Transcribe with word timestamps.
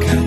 가까 0.00 0.21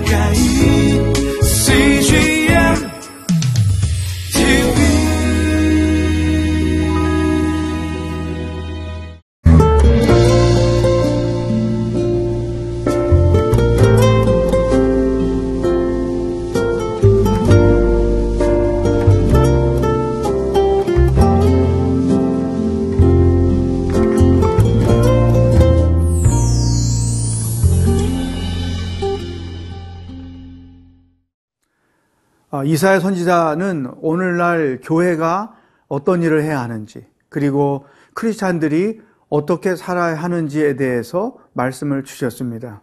이사야 32.63 32.99
선지자는 32.99 33.91
오늘날 34.01 34.79
교회가 34.83 35.55
어떤 35.87 36.21
일을 36.21 36.43
해야 36.43 36.61
하는지, 36.61 37.05
그리고 37.29 37.85
크리스찬들이 38.13 39.01
어떻게 39.29 39.75
살아야 39.75 40.15
하는지에 40.15 40.75
대해서 40.75 41.35
말씀을 41.53 42.03
주셨습니다. 42.03 42.81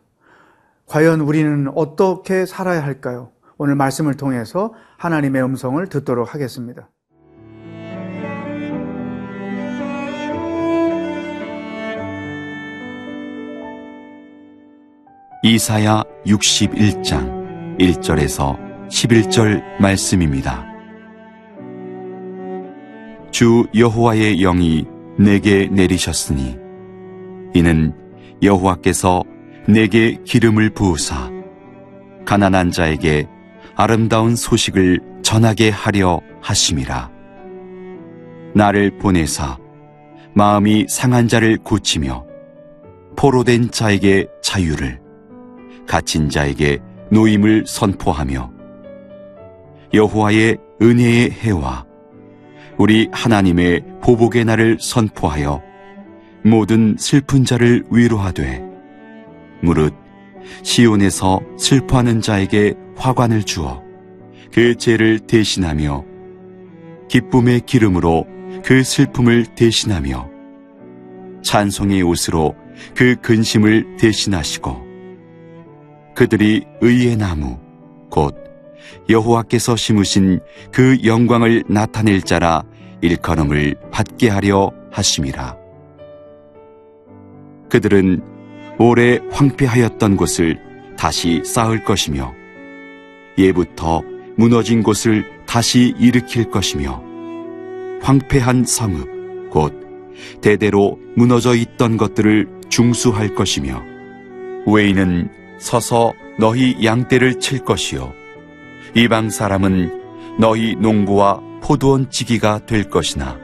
과연 0.86 1.20
우리는 1.20 1.68
어떻게 1.74 2.44
살아야 2.44 2.82
할까요? 2.84 3.30
오늘 3.56 3.76
말씀을 3.76 4.14
통해서 4.14 4.74
하나님의 4.98 5.42
음성을 5.42 5.86
듣도록 5.86 6.34
하겠습니다. 6.34 6.88
이사야 15.44 16.02
61장 16.24 17.78
1절에서 17.78 18.71
11절 18.88 19.62
말씀입니다. 19.80 20.66
주 23.30 23.66
여호와의 23.74 24.38
영이 24.38 24.84
내게 25.18 25.66
내리셨으니 25.66 26.56
이는 27.54 27.94
여호와께서 28.42 29.22
내게 29.66 30.18
기름을 30.24 30.70
부으사 30.70 31.30
가난한 32.24 32.70
자에게 32.70 33.26
아름다운 33.74 34.36
소식을 34.36 35.00
전하게 35.22 35.70
하려 35.70 36.20
하심이라 36.40 37.10
나를 38.54 38.98
보내사 38.98 39.58
마음이 40.34 40.86
상한 40.88 41.28
자를 41.28 41.56
고치며 41.58 42.26
포로된 43.16 43.70
자에게 43.70 44.26
자유를 44.42 45.00
갇힌 45.86 46.28
자에게 46.28 46.78
노임을 47.10 47.64
선포하며 47.66 48.61
여호와의 49.94 50.58
은혜의 50.80 51.30
해와 51.30 51.86
우리 52.78 53.08
하나님의 53.12 53.84
보복의 54.02 54.44
날을 54.44 54.78
선포하여 54.80 55.62
모든 56.44 56.96
슬픈 56.98 57.44
자를 57.44 57.84
위로하되 57.90 58.64
무릇 59.62 59.94
시온에서 60.62 61.40
슬퍼하는 61.58 62.20
자에게 62.20 62.74
화관을 62.96 63.42
주어 63.44 63.82
그 64.52 64.74
죄를 64.76 65.20
대신하며 65.20 66.04
기쁨의 67.08 67.60
기름으로 67.60 68.26
그 68.64 68.82
슬픔을 68.82 69.46
대신하며 69.54 70.30
찬송의 71.42 72.02
옷으로 72.02 72.54
그 72.94 73.16
근심을 73.16 73.96
대신하시고 73.98 74.82
그들이 76.14 76.64
의의 76.80 77.16
나무 77.16 77.58
곧 78.10 78.41
여호와께서 79.08 79.76
심으신 79.76 80.40
그 80.70 80.98
영광을 81.04 81.64
나타낼 81.68 82.22
자라 82.22 82.62
일컬음을 83.00 83.76
받게 83.90 84.28
하려 84.28 84.72
하심이라. 84.90 85.56
그들은 87.68 88.22
오래 88.78 89.18
황폐하였던 89.30 90.16
곳을 90.16 90.58
다시 90.96 91.42
쌓을 91.44 91.84
것이며 91.84 92.32
예부터 93.38 94.02
무너진 94.36 94.82
곳을 94.82 95.24
다시 95.46 95.94
일으킬 95.98 96.50
것이며 96.50 97.02
황폐한 98.02 98.64
성읍 98.64 99.50
곧 99.50 99.74
대대로 100.40 100.98
무너져 101.16 101.54
있던 101.54 101.96
것들을 101.96 102.48
중수할 102.68 103.34
것이며 103.34 103.82
외인은 104.66 105.28
서서 105.58 106.12
너희 106.38 106.84
양떼를 106.84 107.40
칠 107.40 107.64
것이요 107.64 108.12
이방 108.94 109.30
사람은 109.30 110.38
너희 110.38 110.74
농부와 110.74 111.40
포도원 111.62 112.10
지기가 112.10 112.66
될 112.66 112.84
것이나 112.90 113.38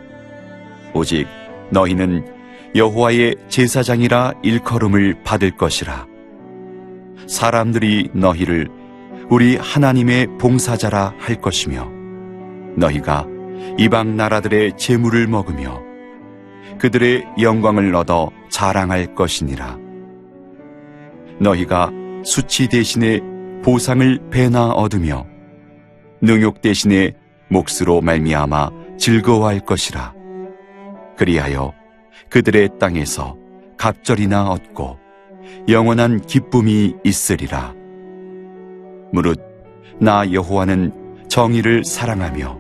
오직 0.92 1.26
너희는 1.70 2.26
여호와의 2.74 3.36
제사장이라 3.48 4.34
일컬음을 4.42 5.22
받을 5.24 5.50
것이라. 5.50 6.06
사람들이 7.26 8.10
너희를 8.12 8.68
우리 9.30 9.56
하나님의 9.56 10.26
봉사자라 10.38 11.14
할 11.18 11.40
것이며 11.40 11.90
너희가 12.76 13.26
이방 13.78 14.16
나라들의 14.16 14.76
재물을 14.76 15.26
먹으며 15.26 15.80
그들의 16.78 17.26
영광을 17.40 17.94
얻어 17.94 18.30
자랑할 18.50 19.14
것이니라. 19.14 19.78
너희가 21.40 21.90
수치 22.24 22.68
대신에 22.68 23.20
보상을 23.62 24.30
배나 24.30 24.68
얻으며 24.68 25.26
능욕 26.20 26.60
대신에 26.60 27.12
몫으로 27.48 28.00
말미암아 28.00 28.70
즐거워할 28.98 29.60
것이라 29.60 30.14
그리하여 31.16 31.72
그들의 32.28 32.78
땅에서 32.78 33.36
갑절이나 33.76 34.50
얻고 34.50 34.98
영원한 35.68 36.20
기쁨이 36.20 36.94
있으리라 37.04 37.74
무릇 39.12 39.40
나 40.00 40.30
여호와는 40.30 41.26
정의를 41.28 41.84
사랑하며 41.84 42.58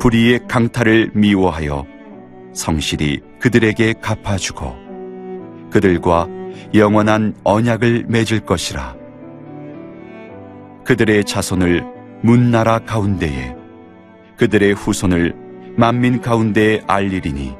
불의의 0.00 0.40
강탈을 0.48 1.10
미워하여 1.14 1.86
성실히 2.52 3.20
그들에게 3.38 3.94
갚아주고 4.00 4.84
그들과 5.70 6.28
영원한 6.74 7.34
언약을 7.44 8.04
맺을 8.08 8.40
것이라. 8.40 8.96
그들의 10.84 11.24
자손을 11.24 11.84
문나라 12.24 12.78
가운데에 12.78 13.54
그들의 14.38 14.72
후손을 14.72 15.34
만민 15.76 16.22
가운데에 16.22 16.80
알리리니 16.86 17.54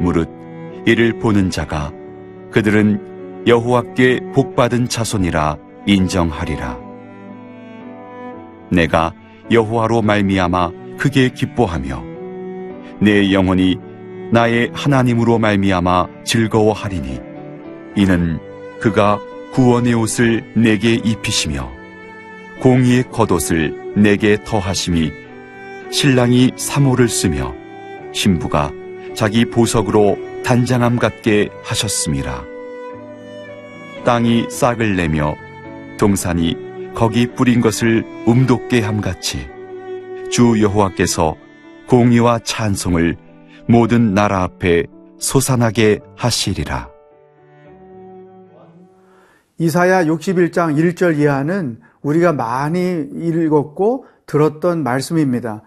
무릇 0.00 0.28
이를 0.84 1.20
보는 1.20 1.48
자가 1.50 1.92
그들은 2.50 3.44
여호와께 3.46 4.32
복받은 4.34 4.88
자손이라 4.88 5.58
인정하리라. 5.86 6.76
내가 8.72 9.12
여호와로 9.52 10.02
말미암아 10.02 10.72
크게 10.98 11.28
기뻐하며 11.28 12.02
내 13.00 13.32
영혼이 13.32 13.76
나의 14.32 14.72
하나님으로 14.74 15.38
말미암아 15.38 16.24
즐거워하리니 16.24 17.20
이는 17.94 18.40
그가 18.80 19.20
구원의 19.52 19.94
옷을 19.94 20.52
내게 20.56 20.94
입히시며 20.94 21.70
공의의 22.60 23.04
겉옷을 23.12 23.83
내게 23.94 24.42
더하심이 24.44 25.12
신랑이 25.90 26.52
사모를 26.56 27.08
쓰며 27.08 27.54
신부가 28.12 28.72
자기 29.14 29.44
보석으로 29.44 30.18
단장함 30.44 30.96
같게 30.96 31.48
하셨음이라 31.62 32.44
땅이 34.04 34.46
싹을 34.50 34.96
내며 34.96 35.34
동산이 35.98 36.56
거기 36.94 37.26
뿌린 37.26 37.60
것을 37.60 38.04
움돋게 38.26 38.80
함같이 38.80 39.48
주 40.30 40.60
여호와께서 40.62 41.36
공의와 41.88 42.40
찬송을 42.40 43.16
모든 43.68 44.14
나라 44.14 44.42
앞에 44.42 44.84
솟아나게 45.18 46.00
하시리라. 46.16 46.90
이사야 49.58 50.04
61장 50.04 50.76
1절 50.76 51.18
이하는 51.18 51.78
우리가 52.04 52.32
많이 52.32 53.08
읽었고 53.12 54.06
들었던 54.26 54.82
말씀입니다. 54.84 55.62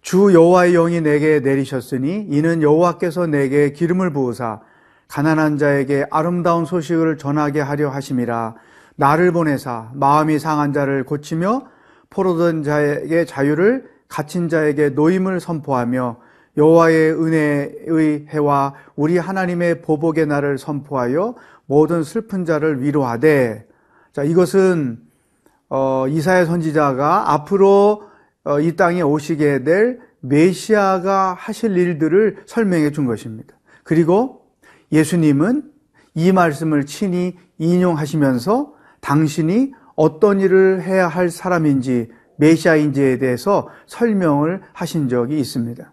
주 0.00 0.32
여호와의 0.32 0.72
영이 0.72 1.00
내게 1.00 1.40
내리셨으니 1.40 2.28
이는 2.30 2.62
여호와께서 2.62 3.26
내게 3.26 3.72
기름을 3.72 4.12
부으사 4.12 4.60
가난한 5.08 5.58
자에게 5.58 6.06
아름다운 6.10 6.64
소식을 6.64 7.18
전하게 7.18 7.60
하려 7.60 7.88
하심이라 7.88 8.54
나를 8.96 9.32
보내사 9.32 9.90
마음이 9.94 10.38
상한 10.38 10.72
자를 10.72 11.04
고치며 11.04 11.66
포로된 12.10 12.62
자에게 12.62 13.24
자유를 13.24 13.88
갇힌 14.08 14.48
자에게 14.48 14.90
노임을 14.90 15.40
선포하며 15.40 16.16
여호와의 16.56 17.12
은혜의 17.12 18.26
해와 18.28 18.74
우리 18.96 19.18
하나님의 19.18 19.82
보복의 19.82 20.26
날을 20.26 20.58
선포하여 20.58 21.34
모든 21.66 22.02
슬픈 22.02 22.44
자를 22.44 22.82
위로하되 22.82 23.66
자 24.12 24.24
이것은 24.24 25.07
어, 25.68 26.06
이사야 26.08 26.46
선지자가 26.46 27.32
앞으로 27.32 28.04
어, 28.44 28.60
이 28.60 28.76
땅에 28.76 29.02
오시게 29.02 29.64
될 29.64 30.00
메시아가 30.20 31.34
하실 31.38 31.76
일들을 31.76 32.44
설명해 32.46 32.90
준 32.92 33.06
것입니다. 33.06 33.54
그리고 33.84 34.46
예수님은 34.90 35.70
이 36.14 36.32
말씀을 36.32 36.86
친히 36.86 37.36
인용하시면서 37.58 38.74
당신이 39.00 39.72
어떤 39.94 40.40
일을 40.40 40.82
해야 40.82 41.08
할 41.08 41.30
사람인지 41.30 42.08
메시아인지에 42.36 43.18
대해서 43.18 43.68
설명을 43.86 44.62
하신 44.72 45.08
적이 45.08 45.38
있습니다. 45.40 45.92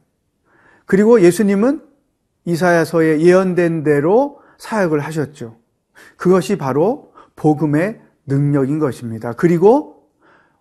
그리고 0.85 1.21
예수님은 1.21 1.81
이사야서에 2.45 3.21
예언된 3.21 3.83
대로 3.83 4.39
사역을 4.57 4.99
하셨죠. 4.99 5.57
그것이 6.17 6.57
바로 6.57 7.11
복음의 7.35 7.99
능력인 8.25 8.79
것입니다. 8.79 9.33
그리고 9.33 10.09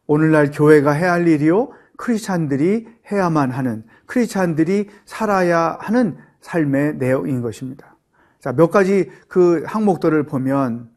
오늘날 0.07 0.51
교회가 0.51 0.93
해야 0.93 1.13
할 1.13 1.27
일이요. 1.27 1.71
크리스찬들이 1.97 2.89
해야만 3.11 3.51
하는, 3.51 3.85
크리스찬들이 4.07 4.91
살아야 5.07 5.79
하는 5.81 6.17
삶의 6.41 6.97
내용인 6.97 7.41
것입니다. 7.41 7.97
자, 8.41 8.53
몇 8.53 8.71
가지 8.71 9.11
그 9.29 9.65
항목들을 9.67 10.25
보면, 10.25 10.91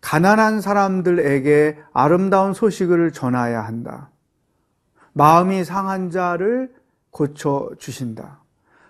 가난한 0.00 0.60
사람들에게 0.60 1.78
아름다운 1.92 2.54
소식을 2.54 3.12
전해야 3.12 3.62
한다. 3.62 4.10
마음이 5.12 5.64
상한 5.64 6.10
자를 6.10 6.72
고쳐 7.10 7.70
주신다. 7.78 8.42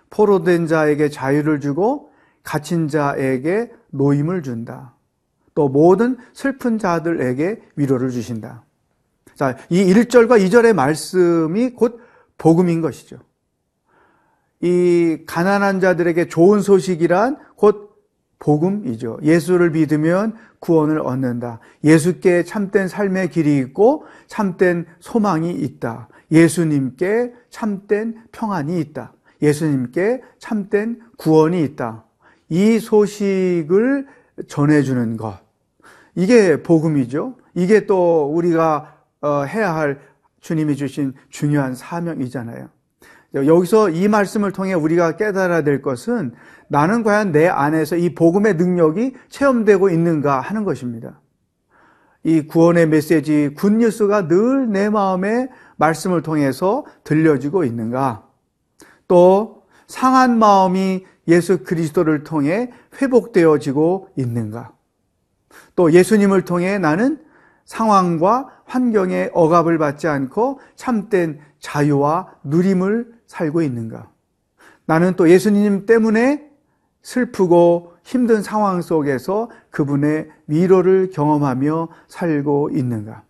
포로된 0.09 0.67
자에게 0.67 1.09
자유를 1.09 1.59
주고 1.59 2.11
갇힌 2.43 2.87
자에게 2.87 3.71
노임을 3.89 4.43
준다. 4.43 4.95
또 5.53 5.69
모든 5.69 6.17
슬픈 6.33 6.77
자들에게 6.77 7.61
위로를 7.75 8.09
주신다. 8.09 8.63
자, 9.35 9.57
이 9.69 9.83
1절과 9.93 10.39
2절의 10.45 10.73
말씀이 10.73 11.71
곧 11.71 11.99
복음인 12.37 12.81
것이죠. 12.81 13.17
이 14.61 15.23
가난한 15.25 15.79
자들에게 15.79 16.27
좋은 16.27 16.61
소식이란 16.61 17.37
곧 17.55 17.91
복음이죠. 18.39 19.19
예수를 19.23 19.71
믿으면 19.71 20.35
구원을 20.59 20.99
얻는다. 20.99 21.59
예수께 21.83 22.43
참된 22.43 22.87
삶의 22.87 23.29
길이 23.29 23.57
있고 23.59 24.05
참된 24.27 24.85
소망이 24.99 25.51
있다. 25.51 26.07
예수님께 26.31 27.33
참된 27.49 28.23
평안이 28.31 28.79
있다. 28.79 29.13
예수님께 29.41 30.21
참된 30.39 30.99
구원이 31.17 31.63
있다. 31.63 32.05
이 32.49 32.79
소식을 32.79 34.07
전해주는 34.47 35.17
것. 35.17 35.39
이게 36.15 36.61
복음이죠. 36.61 37.35
이게 37.55 37.85
또 37.85 38.31
우리가 38.33 38.95
어, 39.21 39.43
해야 39.43 39.75
할 39.75 39.99
주님이 40.41 40.75
주신 40.75 41.13
중요한 41.29 41.75
사명이잖아요. 41.75 42.69
여기서 43.33 43.89
이 43.89 44.07
말씀을 44.07 44.51
통해 44.51 44.73
우리가 44.73 45.15
깨달아야 45.15 45.63
될 45.63 45.81
것은 45.81 46.33
나는 46.67 47.03
과연 47.03 47.31
내 47.31 47.47
안에서 47.47 47.95
이 47.95 48.13
복음의 48.13 48.55
능력이 48.55 49.13
체험되고 49.29 49.89
있는가 49.89 50.41
하는 50.41 50.63
것입니다. 50.63 51.21
이 52.23 52.41
구원의 52.41 52.87
메시지, 52.87 53.53
굿뉴스가 53.55 54.27
늘 54.27 54.67
내 54.67 54.89
마음에 54.89 55.49
말씀을 55.77 56.21
통해서 56.21 56.85
들려지고 57.03 57.63
있는가? 57.63 58.27
또 59.07 59.63
상한 59.87 60.37
마음이 60.37 61.05
예수 61.27 61.63
그리스도를 61.63 62.23
통해 62.23 62.71
회복되어지고 63.01 64.09
있는가? 64.15 64.73
또 65.75 65.91
예수님을 65.91 66.45
통해 66.45 66.77
나는 66.77 67.19
상황과 67.65 68.49
환경에 68.65 69.29
억압을 69.33 69.77
받지 69.77 70.07
않고 70.07 70.59
참된 70.75 71.39
자유와 71.59 72.35
누림을 72.43 73.13
살고 73.27 73.61
있는가? 73.61 74.09
나는 74.85 75.15
또 75.15 75.29
예수님 75.29 75.85
때문에 75.85 76.49
슬프고 77.01 77.93
힘든 78.03 78.41
상황 78.41 78.81
속에서 78.81 79.49
그분의 79.69 80.29
위로를 80.47 81.09
경험하며 81.11 81.89
살고 82.07 82.71
있는가? 82.73 83.23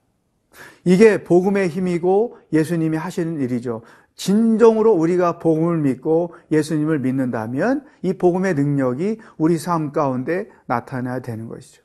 이게 0.84 1.24
복음의 1.24 1.70
힘이고 1.70 2.38
예수님이 2.52 2.98
하시는 2.98 3.40
일이죠. 3.40 3.82
진정으로 4.16 4.92
우리가 4.94 5.40
복음을 5.40 5.78
믿고 5.80 6.36
예수님을 6.52 7.00
믿는다면 7.00 7.86
이 8.02 8.14
복음의 8.14 8.54
능력이 8.56 9.20
우리 9.38 9.58
삶 9.58 9.92
가운데 9.92 10.48
나타나야 10.68 11.20
되는 11.20 11.48
것이죠. 11.48 11.82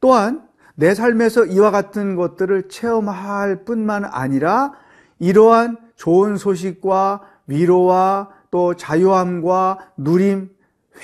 또한 0.00 0.46
내 0.74 0.94
삶에서 0.94 1.46
이와 1.46 1.70
같은 1.70 2.16
것들을 2.16 2.68
체험할 2.68 3.64
뿐만 3.64 4.04
아니라 4.04 4.72
이러한 5.18 5.78
좋은 5.96 6.36
소식과 6.36 7.22
위로와 7.46 8.30
또 8.50 8.74
자유함과 8.74 9.92
누림, 9.96 10.50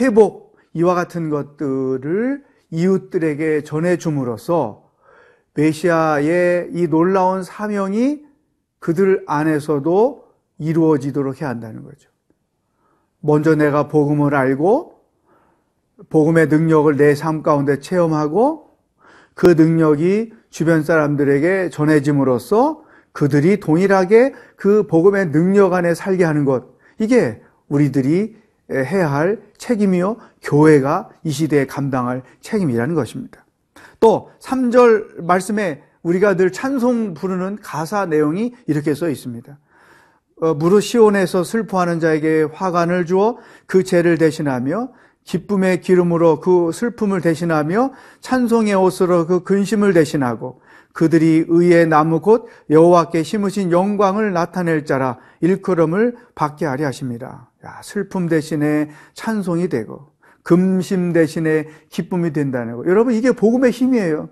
회복, 0.01 0.57
이와 0.75 0.95
같은 0.95 1.31
것들을 1.31 2.45
이웃들에게 2.71 3.63
전해줌으로써 3.65 4.91
메시아의 5.55 6.71
이 6.73 6.89
놀라운 6.89 7.43
사명이 7.43 8.25
그들 8.79 9.23
안에서도 9.27 10.22
이루어지도록 10.63 11.41
해야 11.41 11.51
한다는 11.51 11.83
거죠. 11.83 12.09
먼저 13.21 13.55
내가 13.55 13.89
복음을 13.89 14.35
알고 14.35 15.01
복음의 16.09 16.49
능력을 16.49 16.97
내 16.97 17.15
삶 17.15 17.43
가운데 17.43 17.79
체험하고 17.79 18.71
그 19.35 19.47
능력이 19.47 20.33
주변 20.51 20.83
사람들에게 20.83 21.71
전해짐으로써 21.71 22.85
그들이 23.13 23.61
동일하게 23.61 24.35
그 24.57 24.87
복음의 24.87 25.31
능력 25.33 25.75
안에 25.75 25.95
살게 25.95 26.25
하는 26.25 26.45
것. 26.45 26.65
이게 26.99 27.41
우리들이 27.69 28.37
해야 28.71 29.11
할 29.13 29.41
책임이요. 29.59 30.17
교회가 30.43 31.11
이 31.25 31.31
시대에 31.31 31.67
감당할 31.67 32.23
책임이라는 32.41 32.95
것입니다. 32.95 33.45
또 34.01 34.31
3절 34.41 35.23
말씀에 35.23 35.83
우리가 36.03 36.37
늘 36.37 36.51
찬송 36.53 37.15
부르는 37.15 37.59
가사 37.63 38.07
내용이 38.07 38.55
이렇게 38.67 38.95
써 38.95 39.09
있습니다. 39.09 39.59
어, 40.43 40.55
무릇 40.55 40.81
시온에서 40.81 41.45
슬퍼하는 41.45 42.01
자에게 42.01 42.49
화관을 42.53 43.07
주어 43.07 43.39
그 43.67 43.85
죄를 43.85 44.19
대신하며 44.19 44.89
기쁨의 45.23 45.81
기름으로 45.81 46.41
그 46.41 46.73
슬픔을 46.73 47.21
대신하며 47.21 47.93
찬송의 48.21 48.75
옷으로 48.75 49.29
그 49.29 49.45
근심을 49.45 49.93
대신하고 49.93 50.61
그들이 50.93 51.45
의의 51.47 51.87
나무 51.87 52.21
곧 52.21 52.49
여호와께 52.71 53.23
심으신 53.23 53.71
영광을 53.71 54.33
나타낼 54.33 54.85
자라 54.85 55.19
일컬음을 55.43 56.17
받게 56.35 56.67
하려 56.67 56.87
하십니다. 56.87 57.49
야, 57.65 57.81
슬픔 57.85 58.29
대신에 58.29 58.91
찬송이 59.15 59.69
되고 59.69 60.09
금심 60.43 61.13
대신에 61.13 61.69
기쁨이 61.89 62.33
된다는 62.33 62.79
거. 62.79 62.85
여러분 62.87 63.15
이게 63.15 63.31
복음의 63.31 63.71
힘이에요. 63.71 64.29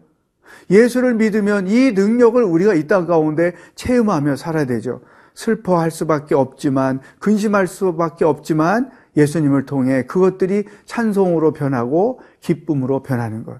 예수를 0.71 1.15
믿으면 1.15 1.69
이 1.69 1.93
능력을 1.93 2.43
우리가 2.43 2.75
이 2.75 2.89
땅 2.89 3.07
가운데 3.07 3.55
체험하며 3.77 4.35
살아야 4.35 4.65
되죠. 4.65 5.03
슬퍼할 5.35 5.91
수밖에 5.91 6.35
없지만 6.35 7.01
근심할 7.19 7.67
수밖에 7.67 8.25
없지만 8.25 8.91
예수님을 9.17 9.67
통해 9.67 10.05
그것들이 10.05 10.65
찬송으로 10.85 11.53
변하고 11.53 12.21
기쁨으로 12.41 13.03
변하는 13.03 13.45
것. 13.45 13.59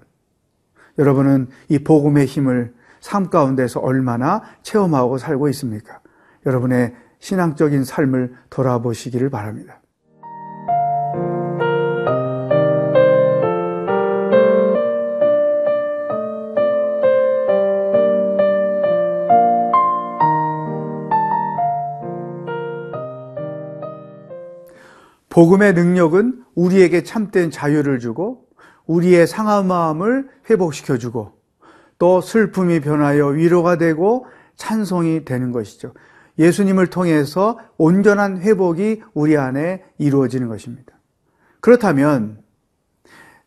여러분은 0.97 1.47
이 1.69 1.79
복음의 1.79 2.25
힘을 2.25 2.73
삶 2.99 3.29
가운데서 3.29 3.79
얼마나 3.79 4.43
체험하고 4.61 5.17
살고 5.17 5.49
있습니까? 5.49 5.99
여러분의 6.45 6.95
신앙적인 7.19 7.83
삶을 7.83 8.35
돌아보시기를 8.49 9.29
바랍니다. 9.29 9.80
복음의 25.31 25.73
능력은 25.73 26.43
우리에게 26.55 27.03
참된 27.03 27.49
자유를 27.49 27.99
주고 27.99 28.45
우리의 28.85 29.25
상한 29.25 29.65
마음을 29.65 30.29
회복시켜 30.49 30.97
주고 30.97 31.39
또 31.97 32.19
슬픔이 32.19 32.81
변하여 32.81 33.27
위로가 33.27 33.77
되고 33.77 34.27
찬송이 34.57 35.23
되는 35.25 35.51
것이죠. 35.51 35.93
예수님을 36.37 36.87
통해서 36.87 37.57
온전한 37.77 38.41
회복이 38.41 39.01
우리 39.13 39.37
안에 39.37 39.83
이루어지는 39.97 40.47
것입니다. 40.49 40.93
그렇다면 41.61 42.39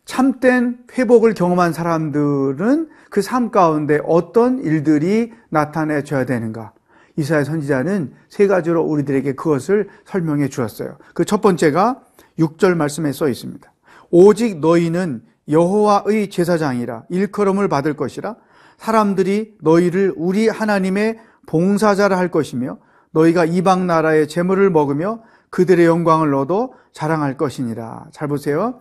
참된 0.05 0.79
회복을 0.97 1.35
경험한 1.35 1.73
사람들은 1.73 2.89
그 3.11 3.21
삶 3.23 3.51
가운데 3.51 4.01
어떤 4.05 4.59
일들이 4.59 5.33
나타내줘야 5.51 6.25
되는가? 6.25 6.73
이사야 7.17 7.45
선지자는 7.45 8.13
세 8.29 8.47
가지로 8.47 8.83
우리들에게 8.83 9.35
그것을 9.35 9.89
설명해 10.07 10.49
주었어요. 10.49 10.97
그 11.15 11.25
첫 11.25 11.41
번째가 11.41 12.01
6절 12.39 12.75
말씀에 12.75 13.13
써 13.13 13.29
있습니다. 13.29 13.73
오직 14.11 14.59
너희는 14.61 15.23
여호와의 15.49 16.31
제사장이라 16.31 17.05
일컬음을 17.11 17.69
받을 17.69 17.95
것이라 17.97 18.37
사람들이 18.79 19.57
너희를 19.61 20.13
우리 20.17 20.49
하나님의 20.49 21.19
봉사자라 21.47 22.17
할 22.19 22.31
것이며 22.31 22.79
너희가 23.13 23.45
이방 23.45 23.87
나라의 23.87 24.27
재물을 24.29 24.69
먹으며 24.71 25.21
그들의 25.51 25.87
영광을 25.87 26.35
얻어 26.35 26.71
자랑할 26.93 27.37
것이니라. 27.37 28.07
잘 28.13 28.27
보세요. 28.29 28.81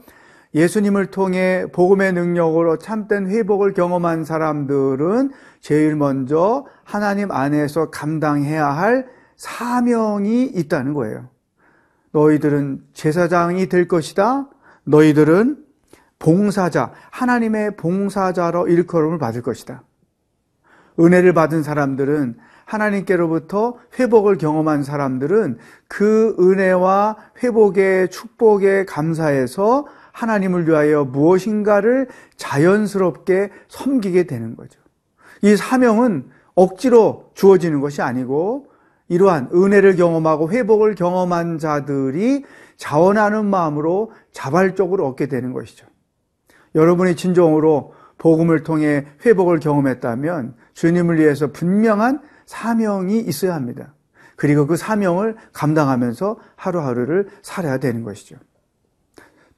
예수님을 0.55 1.07
통해 1.07 1.65
복음의 1.71 2.13
능력으로 2.13 2.77
참된 2.77 3.27
회복을 3.27 3.73
경험한 3.73 4.23
사람들은 4.23 5.31
제일 5.61 5.95
먼저 5.95 6.65
하나님 6.83 7.31
안에서 7.31 7.89
감당해야 7.89 8.67
할 8.67 9.07
사명이 9.35 10.43
있다는 10.45 10.93
거예요. 10.93 11.29
너희들은 12.11 12.83
제사장이 12.93 13.67
될 13.67 13.87
것이다. 13.87 14.47
너희들은 14.83 15.57
봉사자, 16.19 16.91
하나님의 17.09 17.75
봉사자로 17.75 18.67
일컬음을 18.67 19.17
받을 19.17 19.41
것이다. 19.41 19.83
은혜를 20.99 21.33
받은 21.33 21.63
사람들은 21.63 22.37
하나님께로부터 22.65 23.75
회복을 23.99 24.37
경험한 24.37 24.83
사람들은 24.83 25.57
그 25.87 26.35
은혜와 26.39 27.17
회복의 27.43 28.09
축복에 28.09 28.85
감사해서 28.85 29.85
하나님을 30.13 30.67
위하여 30.67 31.03
무엇인가를 31.03 32.07
자연스럽게 32.37 33.49
섬기게 33.67 34.23
되는 34.23 34.55
거죠. 34.55 34.79
이 35.41 35.57
사명은 35.57 36.29
억지로 36.55 37.31
주어지는 37.33 37.81
것이 37.81 38.01
아니고 38.01 38.67
이러한 39.09 39.49
은혜를 39.53 39.95
경험하고 39.97 40.51
회복을 40.51 40.95
경험한 40.95 41.57
자들이 41.57 42.45
자원하는 42.77 43.45
마음으로 43.45 44.11
자발적으로 44.31 45.05
얻게 45.07 45.27
되는 45.27 45.51
것이죠. 45.51 45.85
여러분이 46.75 47.15
진정으로 47.15 47.93
복음을 48.17 48.63
통해 48.63 49.05
회복을 49.25 49.59
경험했다면 49.59 50.55
주님을 50.73 51.19
위해서 51.19 51.47
분명한 51.51 52.21
사명이 52.45 53.19
있어야 53.19 53.53
합니다. 53.53 53.93
그리고 54.35 54.65
그 54.67 54.77
사명을 54.77 55.35
감당하면서 55.53 56.37
하루하루를 56.55 57.27
살아야 57.41 57.77
되는 57.77 58.03
것이죠. 58.03 58.37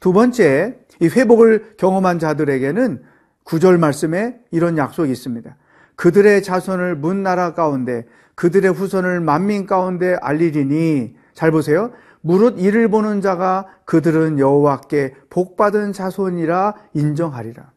두 0.05 0.13
번째, 0.13 0.77
이 0.99 1.07
회복을 1.07 1.77
경험한 1.77 2.19
자들에게는 2.19 3.01
구절 3.43 3.79
말씀에 3.79 4.37
이런 4.51 4.77
약속이 4.77 5.11
있습니다. 5.11 5.55
그들의 5.95 6.43
자손을 6.43 6.95
문 6.95 7.23
나라 7.23 7.55
가운데 7.55 8.05
그들의 8.35 8.71
후손을 8.71 9.19
만민 9.19 9.65
가운데 9.65 10.15
알리리니 10.21 11.15
잘 11.33 11.49
보세요. 11.49 11.89
무릇 12.21 12.59
이를 12.59 12.87
보는 12.87 13.21
자가 13.21 13.65
그들은 13.85 14.37
여호와께 14.37 15.15
복받은 15.31 15.91
자손이라 15.91 16.75
인정하리라. 16.93 17.71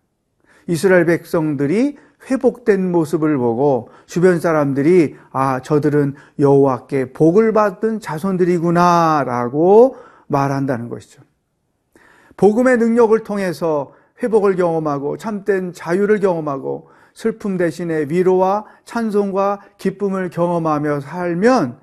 이스라엘 0.66 1.06
백성들이 1.06 1.96
회복된 2.30 2.92
모습을 2.92 3.38
보고 3.38 3.88
주변 4.04 4.38
사람들이 4.38 5.16
아 5.30 5.62
저들은 5.62 6.14
여호와께 6.38 7.14
복을 7.14 7.54
받은 7.54 8.00
자손들이구나라고 8.00 9.96
말한다는 10.26 10.90
것이죠. 10.90 11.22
복음의 12.38 12.78
능력을 12.78 13.18
통해서 13.24 13.92
회복을 14.22 14.56
경험하고 14.56 15.18
참된 15.18 15.72
자유를 15.74 16.20
경험하고 16.20 16.88
슬픔 17.12 17.56
대신에 17.56 18.06
위로와 18.08 18.64
찬송과 18.84 19.60
기쁨을 19.76 20.30
경험하며 20.30 21.00
살면 21.00 21.78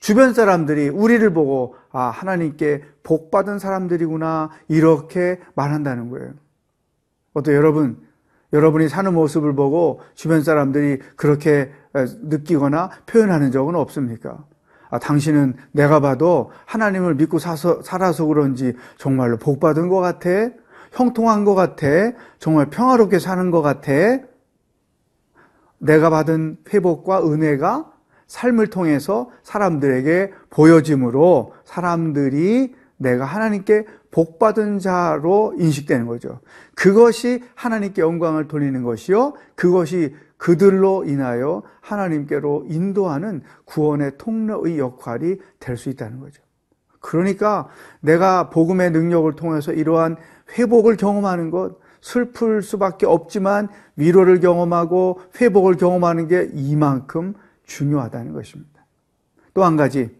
주변 0.00 0.34
사람들이 0.34 0.88
우리를 0.88 1.32
보고 1.32 1.76
아 1.92 2.04
하나님께 2.04 2.82
복 3.02 3.30
받은 3.30 3.58
사람들이구나 3.58 4.50
이렇게 4.68 5.40
말한다는 5.54 6.10
거예요. 6.10 6.32
어때 7.32 7.54
여러분 7.54 7.98
여러분이 8.52 8.88
사는 8.88 9.14
모습을 9.14 9.54
보고 9.54 10.00
주변 10.14 10.42
사람들이 10.42 10.98
그렇게 11.16 11.70
느끼거나 11.94 12.90
표현하는 13.06 13.52
적은 13.52 13.76
없습니까? 13.76 14.44
아, 14.90 14.98
당신은 14.98 15.54
내가 15.72 16.00
봐도 16.00 16.50
하나님을 16.66 17.14
믿고 17.14 17.38
사서, 17.38 17.82
살아서 17.82 18.26
그런지 18.26 18.74
정말로 18.98 19.36
복 19.36 19.60
받은 19.60 19.88
것 19.88 20.00
같아. 20.00 20.28
형통한 20.92 21.44
것 21.44 21.54
같아. 21.54 21.86
정말 22.38 22.70
평화롭게 22.70 23.18
사는 23.18 23.50
것 23.50 23.62
같아. 23.62 23.92
내가 25.78 26.10
받은 26.10 26.58
회복과 26.72 27.26
은혜가 27.26 27.90
삶을 28.26 28.68
통해서 28.68 29.30
사람들에게 29.42 30.32
보여짐으로 30.50 31.54
사람들이 31.64 32.74
내가 32.96 33.24
하나님께 33.24 33.86
복받은 34.10 34.78
자로 34.80 35.54
인식되는 35.58 36.06
거죠. 36.06 36.40
그것이 36.74 37.42
하나님께 37.54 38.02
영광을 38.02 38.48
돌리는 38.48 38.82
것이요. 38.82 39.34
그것이 39.54 40.14
그들로 40.36 41.04
인하여 41.04 41.62
하나님께로 41.80 42.64
인도하는 42.68 43.42
구원의 43.66 44.12
통로의 44.18 44.78
역할이 44.78 45.36
될 45.58 45.76
수 45.76 45.90
있다는 45.90 46.18
거죠. 46.20 46.42
그러니까 47.00 47.68
내가 48.00 48.50
복음의 48.50 48.90
능력을 48.90 49.34
통해서 49.36 49.72
이러한 49.72 50.16
회복을 50.58 50.96
경험하는 50.96 51.50
것, 51.50 51.78
슬플 52.00 52.62
수밖에 52.62 53.06
없지만 53.06 53.68
위로를 53.96 54.40
경험하고 54.40 55.20
회복을 55.40 55.76
경험하는 55.76 56.28
게 56.28 56.50
이만큼 56.54 57.34
중요하다는 57.64 58.32
것입니다. 58.32 58.86
또 59.54 59.64
한 59.64 59.76
가지, 59.76 60.10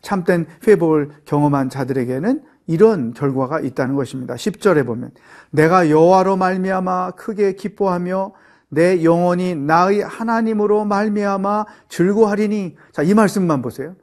참된 0.00 0.46
회복을 0.66 1.10
경험한 1.24 1.68
자들에게는 1.68 2.42
이런 2.66 3.12
결과가 3.12 3.60
있다는 3.60 3.94
것입니다. 3.94 4.34
10절에 4.34 4.84
보면 4.84 5.12
내가 5.50 5.88
여호와로 5.90 6.36
말미암아 6.36 7.12
크게 7.12 7.54
기뻐하며 7.54 8.32
내 8.68 9.04
영혼이 9.04 9.54
나의 9.54 10.00
하나님으로 10.00 10.84
말미암아 10.84 11.66
즐거하리니 11.88 12.76
자, 12.92 13.02
이 13.02 13.14
말씀만 13.14 13.62
보세요. 13.62 13.94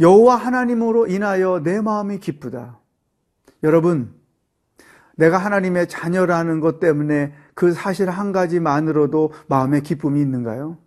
여호와 0.00 0.36
하나님으로 0.36 1.06
인하여 1.06 1.60
내 1.62 1.80
마음이 1.80 2.18
기쁘다. 2.18 2.78
여러분, 3.62 4.14
내가 5.16 5.38
하나님의 5.38 5.88
자녀라는 5.88 6.60
것 6.60 6.80
때문에 6.80 7.32
그 7.54 7.72
사실 7.72 8.10
한 8.10 8.32
가지만으로도 8.32 9.32
마음에 9.46 9.80
기쁨이 9.80 10.20
있는가요? 10.20 10.78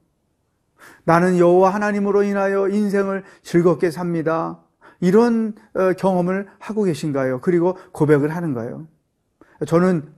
나는 1.03 1.37
여호와 1.37 1.73
하나님으로 1.73 2.23
인하여 2.23 2.67
인생을 2.67 3.23
즐겁게 3.43 3.91
삽니다. 3.91 4.59
이런 4.99 5.53
어, 5.73 5.93
경험을 5.93 6.47
하고 6.59 6.83
계신가요? 6.83 7.41
그리고 7.41 7.77
고백을 7.91 8.35
하는가요? 8.35 8.87
저는 9.67 10.13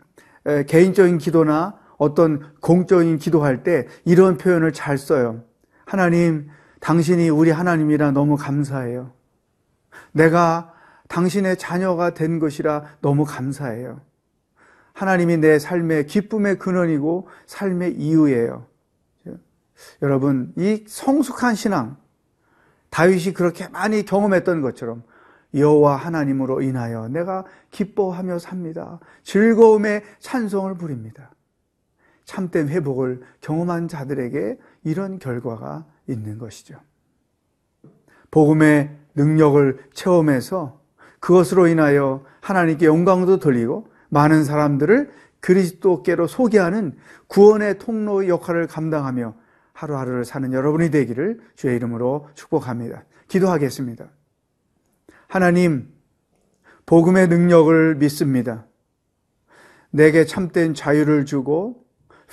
개인적인 0.67 1.17
기도나 1.17 1.77
어떤 1.97 2.53
공적인 2.61 3.17
기도할 3.17 3.63
때 3.63 3.87
이런 4.05 4.37
표현을 4.37 4.71
잘 4.73 4.97
써요. 4.97 5.43
하나님, 5.85 6.47
당신이 6.79 7.29
우리 7.29 7.51
하나님이라 7.51 8.11
너무 8.11 8.37
감사해요. 8.37 9.11
내가 10.11 10.73
당신의 11.07 11.57
자녀가 11.57 12.13
된 12.13 12.39
것이라 12.39 12.83
너무 13.01 13.25
감사해요. 13.25 14.01
하나님이 14.93 15.37
내 15.37 15.59
삶의 15.59 16.07
기쁨의 16.07 16.59
근원이고 16.59 17.27
삶의 17.45 17.95
이유예요. 17.95 18.65
여러분, 20.01 20.53
이 20.57 20.85
성숙한 20.87 21.55
신앙, 21.55 21.97
다윗이 22.89 23.33
그렇게 23.33 23.67
많이 23.67 24.03
경험했던 24.03 24.61
것처럼 24.61 25.03
여호와 25.53 25.95
하나님으로 25.95 26.61
인하여 26.61 27.07
내가 27.07 27.45
기뻐하며 27.71 28.39
삽니다. 28.39 28.99
즐거움의 29.23 30.03
찬송을 30.19 30.75
부립니다. 30.75 31.31
참된 32.25 32.67
회복을 32.67 33.21
경험한 33.41 33.87
자들에게 33.87 34.57
이런 34.83 35.19
결과가 35.19 35.85
있는 36.07 36.37
것이죠. 36.37 36.79
복음의 38.31 38.95
능력을 39.15 39.79
체험해서 39.93 40.81
그것으로 41.19 41.67
인하여 41.67 42.23
하나님께 42.41 42.85
영광도 42.85 43.39
돌리고 43.39 43.87
많은 44.09 44.43
사람들을 44.43 45.11
그리스도께로 45.39 46.27
소개하는 46.27 46.97
구원의 47.27 47.79
통로의 47.79 48.29
역할을 48.29 48.67
감당하며 48.67 49.33
하루하루를 49.77 50.25
사는 50.25 50.51
여러분이 50.53 50.89
되기를 50.89 51.39
주의 51.55 51.75
이름으로 51.75 52.27
축복합니다. 52.33 53.03
기도하겠습니다. 53.27 54.09
하나님, 55.27 55.93
복음의 56.87 57.27
능력을 57.27 57.95
믿습니다. 57.95 58.65
내게 59.91 60.25
참된 60.25 60.73
자유를 60.73 61.25
주고 61.25 61.85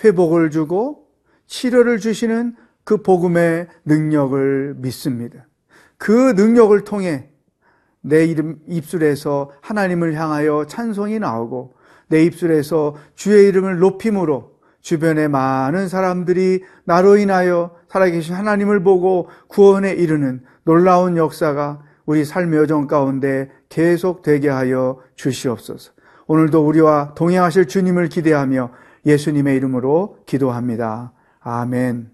회복을 0.03 0.51
주고 0.51 1.07
치료를 1.47 1.99
주시는 1.99 2.57
그 2.83 3.03
복음의 3.03 3.69
능력을 3.85 4.77
믿습니다. 4.79 5.47
그 5.99 6.33
능력을 6.33 6.83
통해 6.85 7.29
내 8.01 8.25
이름 8.25 8.59
입술에서 8.67 9.53
하나님을 9.61 10.15
향하여 10.15 10.67
찬송이 10.67 11.19
나오고 11.19 11.77
내 12.09 12.25
입술에서 12.25 12.97
주의 13.15 13.49
이름을 13.49 13.79
높임으로 13.81 14.54
주변의 14.85 15.29
많은 15.29 15.89
사람들이 15.89 16.63
나로 16.85 17.17
인하여 17.17 17.75
살아계신 17.89 18.35
하나님을 18.35 18.83
보고 18.83 19.29
구원에 19.49 19.93
이르는 19.93 20.43
놀라운 20.63 21.17
역사가 21.17 21.81
우리 22.05 22.25
삶의 22.25 22.61
여정 22.61 22.87
가운데 22.87 23.51
계속되게 23.71 24.51
하여 24.51 25.01
주시옵소서. 25.17 25.93
오늘도 26.27 26.67
우리와 26.67 27.15
동행하실 27.17 27.67
주님을 27.67 28.09
기대하며 28.09 28.71
예수님의 29.07 29.57
이름으로 29.57 30.19
기도합니다. 30.27 31.13
아멘. 31.41 32.14